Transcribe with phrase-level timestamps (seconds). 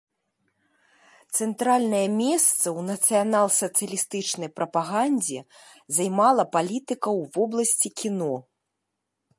[1.39, 5.39] Цэнтральнае месца ў нацыянал-сацыялістычнай прапагандзе
[5.99, 8.35] займала палітыка ў вобласці кіно.